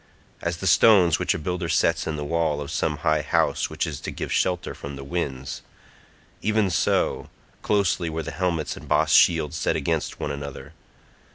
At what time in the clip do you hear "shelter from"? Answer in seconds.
4.31-4.95